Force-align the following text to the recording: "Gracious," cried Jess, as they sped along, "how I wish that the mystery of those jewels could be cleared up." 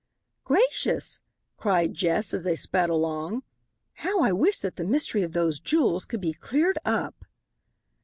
"Gracious," 0.45 1.21
cried 1.57 1.93
Jess, 1.93 2.33
as 2.33 2.43
they 2.43 2.55
sped 2.55 2.89
along, 2.89 3.43
"how 3.93 4.21
I 4.21 4.31
wish 4.31 4.57
that 4.57 4.75
the 4.75 4.83
mystery 4.83 5.21
of 5.21 5.33
those 5.33 5.59
jewels 5.59 6.07
could 6.07 6.21
be 6.21 6.33
cleared 6.33 6.79
up." 6.85 7.23